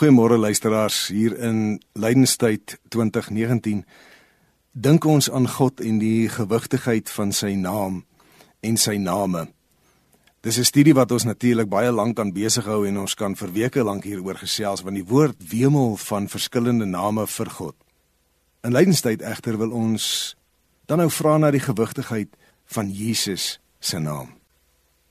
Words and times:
Goeiemôre 0.00 0.38
luisteraars 0.38 1.08
hier 1.08 1.38
in 1.38 1.82
Lydenstyd 1.92 2.78
2019. 2.88 3.84
Dink 4.72 5.04
ons 5.04 5.30
aan 5.30 5.48
God 5.48 5.80
en 5.84 5.98
die 6.00 6.24
gewigtigheid 6.32 7.10
van 7.12 7.34
sy 7.36 7.50
naam 7.52 7.98
en 8.64 8.78
sy 8.80 8.94
name. 8.96 9.50
Dis 10.40 10.56
'n 10.56 10.64
studie 10.64 10.94
wat 10.96 11.12
ons 11.12 11.28
natuurlik 11.28 11.68
baie 11.68 11.92
lank 11.92 12.16
kan 12.16 12.32
besig 12.32 12.64
hou 12.64 12.86
en 12.88 12.98
ons 12.98 13.14
kan 13.14 13.36
vir 13.36 13.52
weke 13.52 13.84
lank 13.84 14.04
hieroor 14.04 14.40
gesels 14.40 14.80
want 14.80 14.96
die 14.96 15.04
woord 15.04 15.36
wemel 15.50 15.96
van 15.96 16.28
verskillende 16.28 16.86
name 16.86 17.26
vir 17.26 17.50
God. 17.50 17.76
In 18.64 18.72
Lydenstyd 18.72 19.20
egter 19.20 19.58
wil 19.58 19.70
ons 19.70 20.36
dan 20.86 20.98
nou 20.98 21.10
vra 21.10 21.38
na 21.38 21.50
die 21.50 21.60
gewigtigheid 21.60 22.28
van 22.64 22.90
Jesus 22.90 23.60
se 23.80 23.98
naam. 23.98 24.32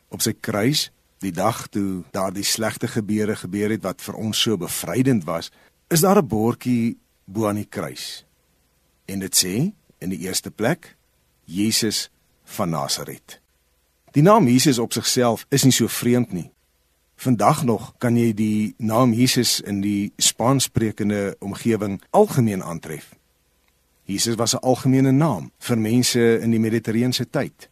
Op 0.09 0.21
sy 0.21 0.33
kruis 0.33 0.91
die 1.19 1.31
dag 1.31 1.67
toe 1.67 2.03
daardie 2.11 2.43
slegte 2.43 2.87
gebeure 2.87 3.35
gebeur 3.35 3.69
het 3.69 3.83
wat 3.83 4.01
vir 4.01 4.15
ons 4.15 4.41
so 4.41 4.57
bevrydend 4.57 5.25
was, 5.27 5.51
is 5.89 6.01
daar 6.01 6.21
'n 6.21 6.27
bordjie 6.27 6.97
bo 7.25 7.47
aan 7.47 7.55
die 7.55 7.69
kruis. 7.69 8.25
En 9.05 9.19
dit 9.19 9.35
sê 9.35 9.73
in 9.97 10.09
die 10.09 10.19
eerste 10.19 10.51
plek 10.51 10.95
Jesus 11.45 12.09
van 12.43 12.69
Nasaret. 12.69 13.39
Die 14.11 14.23
naam 14.23 14.47
Jesus 14.47 14.79
op 14.79 14.93
sigself 14.93 15.45
is 15.49 15.63
nie 15.63 15.71
so 15.71 15.87
vreemd 15.87 16.31
nie. 16.31 16.51
Vandag 17.15 17.63
nog 17.63 17.93
kan 17.97 18.17
jy 18.17 18.33
die 18.33 18.73
naam 18.77 19.13
Jesus 19.13 19.59
in 19.61 19.81
die 19.81 20.11
Spaanssprekende 20.17 21.35
omgewing 21.39 22.01
algemeen 22.09 22.63
aantref. 22.63 23.15
Jesus 24.03 24.35
was 24.35 24.53
'n 24.53 24.63
algemene 24.63 25.11
naam 25.11 25.51
vir 25.59 25.77
mense 25.77 26.39
in 26.39 26.51
die 26.51 26.59
Mediterrane 26.59 27.29
tyd. 27.29 27.69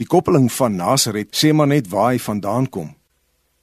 Die 0.00 0.08
koppeling 0.08 0.48
van 0.52 0.76
Nasaret 0.76 1.36
sê 1.36 1.52
maar 1.52 1.68
net 1.68 1.88
waar 1.92 2.12
hy 2.12 2.18
vandaan 2.18 2.68
kom. 2.68 2.94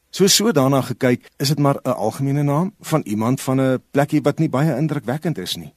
So 0.10 0.28
so 0.28 0.52
daarna 0.52 0.82
gekyk, 0.82 1.30
is 1.38 1.48
dit 1.48 1.60
maar 1.60 1.80
'n 1.84 1.90
algemene 1.90 2.44
naam 2.44 2.74
van 2.80 3.02
iemand 3.06 3.42
van 3.42 3.62
'n 3.62 3.82
plekkie 3.92 4.22
wat 4.22 4.40
nie 4.40 4.50
baie 4.50 4.76
indrukwekkend 4.76 5.38
is 5.38 5.56
nie. 5.56 5.74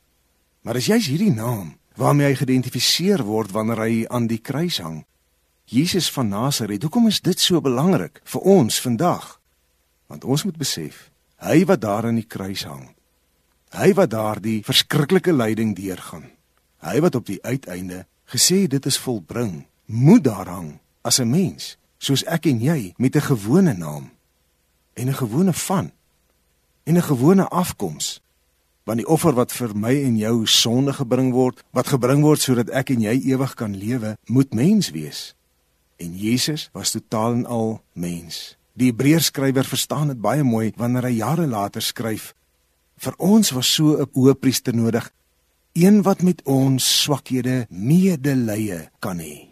Maar 0.62 0.74
as 0.74 0.86
jy's 0.86 1.06
hierdie 1.06 1.34
naam 1.34 1.78
waarmee 1.96 2.26
hy 2.26 2.34
geïdentifiseer 2.34 3.22
word 3.24 3.50
wanneer 3.50 3.78
hy 3.78 4.06
aan 4.08 4.26
die 4.26 4.38
kruis 4.38 4.78
hang. 4.78 5.04
Jesus 5.64 6.10
van 6.12 6.28
Nasaret, 6.28 6.82
hoekom 6.82 7.06
is 7.06 7.20
dit 7.20 7.40
so 7.40 7.60
belangrik 7.60 8.20
vir 8.24 8.40
ons 8.40 8.80
vandag? 8.80 9.40
Want 10.06 10.24
ons 10.24 10.44
moet 10.44 10.56
besef, 10.56 11.10
hy 11.36 11.64
wat 11.64 11.80
daar 11.80 12.06
aan 12.06 12.14
die 12.20 12.26
kruis 12.26 12.64
hang, 12.64 12.94
hy 13.70 13.92
wat 13.94 14.10
daardie 14.10 14.62
verskriklike 14.64 15.32
lyding 15.32 15.76
deurgaan, 15.76 16.30
hy 16.78 17.00
wat 17.00 17.14
op 17.14 17.26
die 17.26 17.42
uiteinde 17.42 18.06
gesê 18.24 18.66
dit 18.66 18.86
is 18.86 18.98
volbring 18.98 19.64
moet 19.86 20.24
daar 20.24 20.48
hang 20.48 20.78
as 21.02 21.18
'n 21.18 21.30
mens, 21.30 21.76
soos 21.98 22.24
ek 22.24 22.46
en 22.46 22.60
jy 22.60 22.94
met 22.96 23.16
'n 23.16 23.20
gewone 23.20 23.74
naam 23.74 24.10
en 24.94 25.08
'n 25.08 25.14
gewone 25.14 25.52
van 25.52 25.90
en 26.84 26.96
'n 26.96 27.02
gewone 27.02 27.48
afkoms. 27.48 28.20
Want 28.84 28.98
die 28.98 29.06
offer 29.06 29.32
wat 29.32 29.52
vir 29.52 29.76
my 29.76 30.02
en 30.04 30.16
jou 30.16 30.46
sonde 30.46 30.92
gebring 30.92 31.32
word, 31.32 31.62
wat 31.70 31.86
gebring 31.86 32.22
word 32.22 32.40
sodat 32.40 32.70
ek 32.70 32.90
en 32.90 33.00
jy 33.00 33.20
ewig 33.30 33.54
kan 33.54 33.76
lewe, 33.76 34.16
moet 34.26 34.54
mens 34.54 34.90
wees. 34.90 35.34
En 35.96 36.16
Jesus 36.18 36.68
was 36.72 36.90
totaal 36.90 37.32
en 37.32 37.46
al 37.46 37.82
mens. 37.92 38.56
Die 38.72 38.90
Hebreërskrywer 38.90 39.64
verstaan 39.64 40.08
dit 40.08 40.20
baie 40.20 40.42
mooi 40.42 40.72
wanneer 40.76 41.02
hy 41.02 41.16
jare 41.20 41.46
later 41.46 41.82
skryf: 41.82 42.34
Vir 42.96 43.14
ons 43.18 43.50
was 43.50 43.74
so 43.74 44.00
'n 44.00 44.08
hoëpriester 44.12 44.74
nodig, 44.74 45.10
een 45.72 46.02
wat 46.02 46.22
met 46.22 46.42
ons 46.44 47.02
swakhede 47.02 47.66
medelee 47.68 48.88
kan 48.98 49.18
hê. 49.18 49.51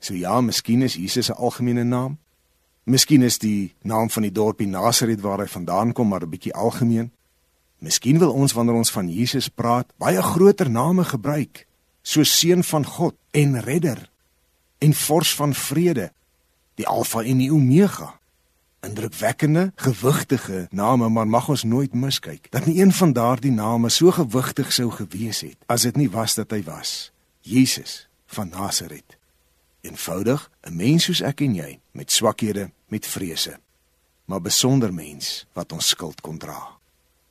So 0.00 0.14
ja, 0.16 0.40
miskien 0.40 0.82
is 0.82 0.94
Jesus 0.94 1.28
'n 1.28 1.36
algemene 1.36 1.84
naam. 1.84 2.18
Miskien 2.84 3.22
is 3.22 3.38
die 3.38 3.74
naam 3.82 4.10
van 4.10 4.22
die 4.22 4.32
dorpie 4.32 4.66
Nasaret 4.66 5.20
waar 5.20 5.38
hy 5.38 5.46
vandaan 5.46 5.92
kom 5.92 6.08
maar 6.08 6.22
'n 6.22 6.30
bietjie 6.30 6.54
algemeen. 6.54 7.12
Miskien 7.78 8.18
wil 8.18 8.32
ons 8.32 8.52
wanneer 8.52 8.74
ons 8.74 8.90
van 8.90 9.08
Jesus 9.08 9.48
praat, 9.48 9.92
baie 9.96 10.22
groter 10.22 10.70
name 10.70 11.04
gebruik, 11.04 11.66
soos 12.02 12.38
seun 12.38 12.64
van 12.64 12.84
God 12.84 13.14
en 13.30 13.60
redder 13.60 14.10
en 14.78 14.94
vors 14.94 15.34
van 15.34 15.54
vrede, 15.54 16.12
die 16.74 16.86
alfa 16.86 17.22
en 17.22 17.38
die 17.38 17.52
omega. 17.52 18.18
Indrukwekkende, 18.80 19.72
gewigtige 19.76 20.66
name, 20.70 21.08
maar 21.08 21.28
mag 21.28 21.48
ons 21.48 21.62
nooit 21.62 21.94
miskyk 21.94 22.50
dat 22.50 22.66
nie 22.66 22.80
een 22.80 22.92
van 22.92 23.12
daardie 23.12 23.52
name 23.52 23.88
so 23.88 24.10
gewigtig 24.10 24.72
sou 24.72 24.90
gewees 24.90 25.40
het 25.40 25.56
as 25.66 25.82
dit 25.82 25.96
nie 25.96 26.10
was 26.10 26.34
dat 26.34 26.50
hy 26.50 26.62
was, 26.62 27.12
Jesus 27.40 28.08
van 28.26 28.48
Nasaret 28.48 29.19
eenvoudig 29.80 30.50
'n 30.62 30.76
mens 30.76 31.04
soos 31.04 31.20
ek 31.20 31.40
en 31.40 31.54
jy 31.54 31.80
met 31.90 32.12
swakhede, 32.12 32.70
met 32.88 33.06
vrese, 33.06 33.60
maar 34.24 34.40
besonder 34.40 34.94
mens 34.94 35.46
wat 35.52 35.72
ons 35.72 35.88
skuld 35.88 36.20
kon 36.20 36.38
dra. 36.38 36.78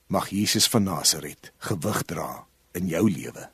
Mag 0.07 0.29
Jesus 0.29 0.67
van 0.67 0.83
Nasaret 0.83 1.51
gewig 1.57 2.03
dra 2.03 2.45
in 2.71 2.87
jou 2.87 3.11
lewe. 3.11 3.49